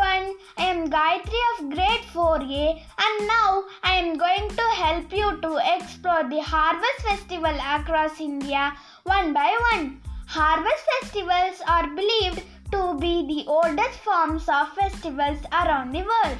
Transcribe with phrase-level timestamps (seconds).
[0.00, 0.36] everyone.
[0.56, 5.58] I am Gayatri of grade 4A and now I am going to help you to
[5.76, 8.72] explore the Harvest Festival across India
[9.04, 10.00] one by one.
[10.26, 12.42] Harvest festivals are believed
[12.72, 16.38] to be the oldest forms of festivals around the world.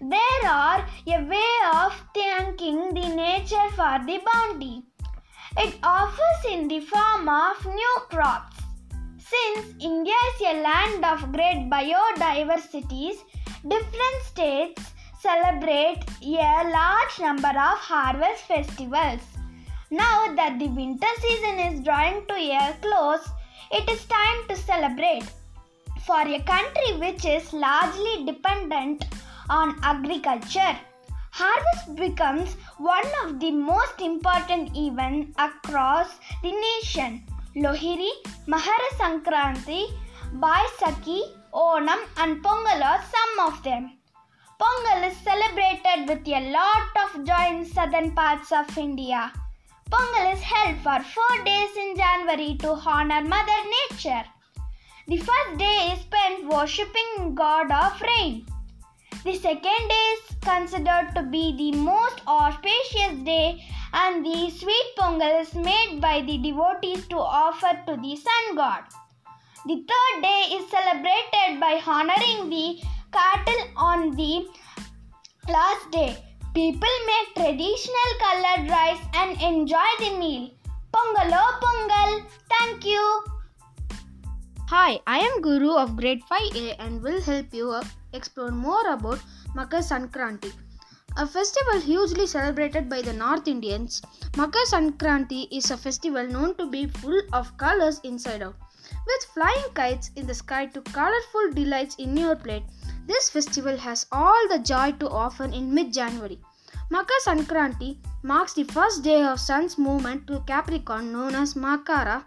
[0.00, 4.84] They are a way of thanking the nature for the bounty.
[5.56, 8.57] It offers in the form of new crops.
[9.30, 13.18] Since India is a land of great biodiversities,
[13.62, 14.82] different states
[15.20, 19.20] celebrate a large number of harvest festivals.
[19.90, 23.28] Now that the winter season is drawing to a close,
[23.70, 25.24] it is time to celebrate.
[26.06, 29.04] For a country which is largely dependent
[29.50, 30.78] on agriculture,
[31.32, 36.08] harvest becomes one of the most important events across
[36.42, 37.27] the nation.
[37.56, 38.10] Lohri,
[38.46, 39.86] Makara Sankranti,
[40.34, 43.98] Baisakhi, Onam, and Pongal are some of them.
[44.60, 49.32] Pongal is celebrated with a lot of joy in southern parts of India.
[49.90, 54.24] Pongal is held for four days in January to honor Mother Nature.
[55.06, 58.44] The first day is spent worshipping God of rain.
[59.24, 65.40] The second day is considered to be the most auspicious day and the sweet pongal
[65.40, 68.84] is made by the devotees to offer to the sun god.
[69.66, 72.80] The third day is celebrated by honoring the
[73.12, 74.46] cattle on the
[75.48, 76.16] last day.
[76.54, 80.50] People make traditional colored rice and enjoy the meal.
[80.92, 81.77] Pongalo Pongal.
[84.70, 87.80] Hi, I am Guru of grade 5A and will help you
[88.12, 89.18] explore more about
[89.54, 90.52] Makar Sankranti.
[91.16, 94.02] A festival hugely celebrated by the North Indians,
[94.36, 98.56] Makar Sankranti is a festival known to be full of colors inside out.
[99.06, 102.64] With flying kites in the sky to colorful delights in your plate,
[103.06, 106.38] this festival has all the joy to offer in mid January.
[106.90, 112.24] Makar Sankranti marks the first day of sun's movement to Capricorn known as Makara,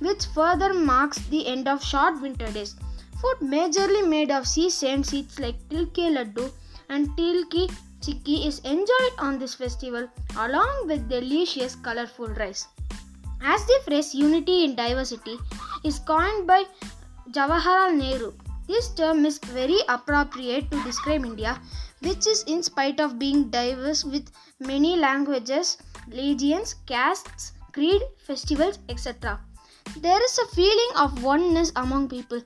[0.00, 2.76] which further marks the end of short winter days.
[3.20, 6.50] Food majorly made of sesame seeds like tilki laddu
[6.88, 7.64] and tilki
[8.00, 12.66] chikki is enjoyed on this festival along with delicious colorful rice.
[13.42, 15.38] As the phrase unity in diversity
[15.84, 16.64] is coined by
[17.30, 18.32] Jawaharlal Nehru,
[18.66, 21.60] this term is very appropriate to describe India,
[22.00, 24.30] which is in spite of being diverse with
[24.60, 25.76] many languages,
[26.08, 29.38] religions, castes, creed, festivals, etc.
[30.00, 32.42] There is a feeling of oneness among people.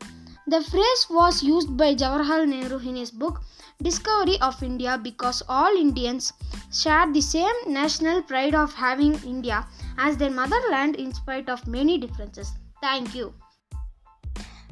[0.47, 3.43] The phrase was used by Jawaharlal Nehru in his book
[3.83, 6.33] Discovery of India because all Indians
[6.73, 9.67] share the same national pride of having India
[9.99, 12.53] as their motherland in spite of many differences.
[12.81, 13.35] Thank you.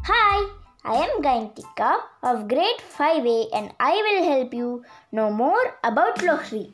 [0.04, 0.50] Hi,
[0.84, 6.72] I am Gayantika of grade 5A and I will help you know more about Lohri.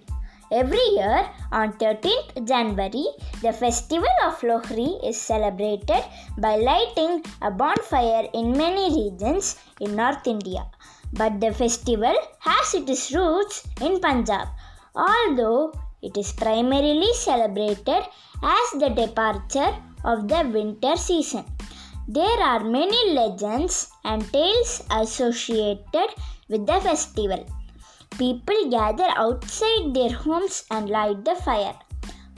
[0.61, 3.07] Every year on 13th January,
[3.41, 6.05] the festival of Lohri is celebrated
[6.37, 10.67] by lighting a bonfire in many regions in North India.
[11.15, 14.49] But the festival has its roots in Punjab,
[14.95, 18.03] although it is primarily celebrated
[18.43, 19.73] as the departure
[20.05, 21.47] of the winter season.
[22.09, 26.09] There are many legends and tales associated
[26.51, 27.47] with the festival.
[28.19, 31.75] People gather outside their homes and light the fire.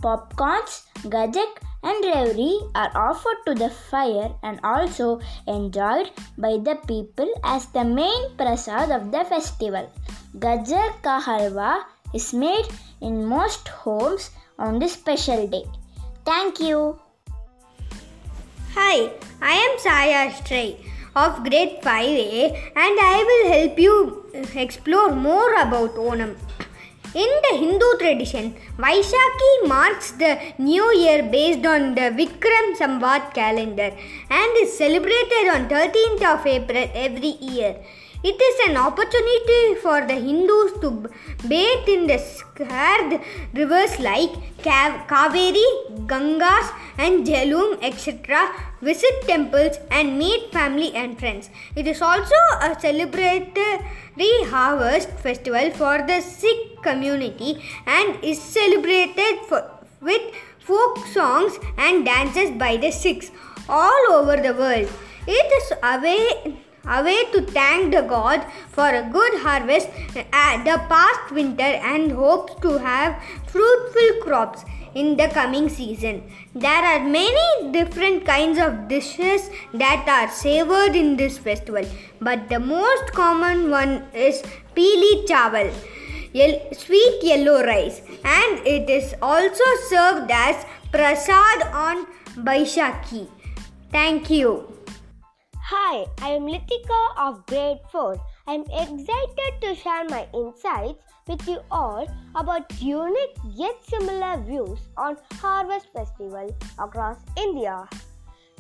[0.01, 7.29] Popcorns, gajak, and reverie are offered to the fire and also enjoyed by the people
[7.43, 9.91] as the main prasad of the festival.
[10.39, 11.85] Gajar ka halwa
[12.15, 12.67] is made
[13.01, 15.65] in most homes on this special day.
[16.25, 16.99] Thank you.
[18.75, 19.11] Hi,
[19.43, 22.45] I am Saya Stray of grade 5A
[22.85, 26.37] and I will help you explore more about Onam.
[27.15, 33.91] In the Hindu tradition, Vaishakhi marks the new year based on the Vikram Samvat calendar
[34.31, 37.77] and is celebrated on 13th of April every year.
[38.29, 41.11] It is an opportunity for the Hindus to
[41.47, 43.21] bathe in the sacred
[43.53, 44.31] rivers like
[44.63, 45.67] Kaveri,
[46.07, 48.51] Gangas, and Jhelum, etc.,
[48.81, 51.51] visit temples, and meet family and friends.
[51.77, 59.71] It is also a celebratory harvest festival for the Sikh community and is celebrated for,
[60.01, 60.23] with
[60.61, 63.31] folk songs and dances by the Sikhs
[63.69, 64.89] all over the world.
[65.27, 69.89] It is a way a way to thank the God for a good harvest
[70.33, 74.65] at the past winter and hopes to have fruitful crops.
[74.95, 76.23] in the coming season.
[76.55, 81.85] There are many different kinds of dishes that are savored in this festival,
[82.21, 84.43] but the most common one is
[84.77, 85.73] peeli chawal,
[86.77, 92.07] sweet yellow rice, and it is also served as prasad on
[92.37, 93.29] Baishakhi.
[93.91, 94.74] Thank you.
[95.69, 98.21] Hi, I am Litika of grade 4.
[98.47, 104.79] I am excited to share my insights with you all about unique yet similar views
[104.99, 107.89] on Harvest Festival across India.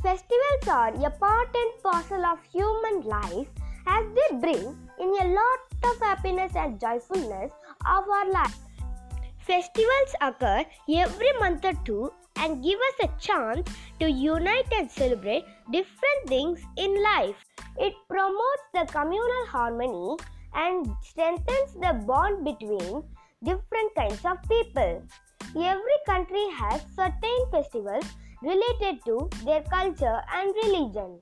[0.02, 3.48] Festivals are a part and parcel of human life
[3.86, 4.64] as they bring
[4.98, 7.50] in a lot of happiness and joyfulness
[7.84, 8.56] of our life.
[9.40, 13.68] Festivals occur every month or two and give us a chance
[14.00, 17.36] to unite and celebrate different things in life.
[17.78, 20.16] It promotes the communal harmony
[20.54, 23.02] and strengthens the bond between
[23.42, 25.02] different kinds of people.
[25.56, 28.04] Every country has certain festivals
[28.42, 31.20] related to their culture and religion.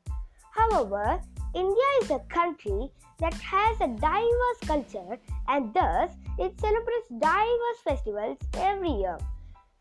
[0.51, 1.21] However,
[1.55, 5.19] India is a country that has a diverse culture
[5.49, 9.19] and thus it celebrates diverse festivals every year.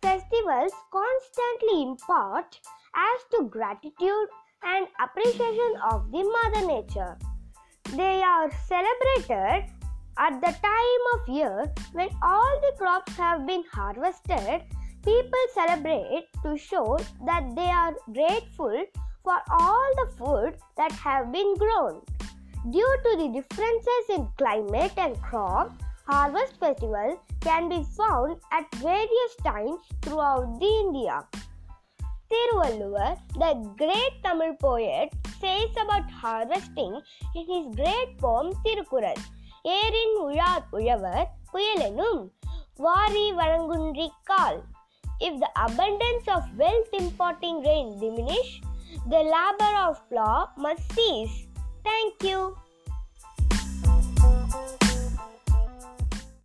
[0.01, 2.59] Festivals constantly impart
[2.95, 4.29] as to gratitude
[4.63, 7.17] and appreciation of the mother nature.
[7.95, 9.69] They are celebrated
[10.17, 14.61] at the time of year when all the crops have been harvested.
[15.03, 18.85] People celebrate to show that they are grateful
[19.23, 22.01] for all the food that have been grown.
[22.69, 25.73] Due to the differences in climate and crop,
[26.05, 31.25] harvest festival can be found at various times throughout the India.
[32.31, 35.09] Tiruvalluvar, the great Tamil poet,
[35.41, 36.93] says about harvesting
[37.35, 39.19] in his great poem Tirukkural.
[39.71, 42.21] ஏரின் உழார் உழவர் புயலெனும்
[42.77, 44.57] வாரி வழங்குன்றி கால்
[45.27, 48.53] if the abundance of wealth imparting rain diminish
[49.11, 50.31] the labour of law
[50.65, 51.35] must cease
[51.83, 52.39] thank you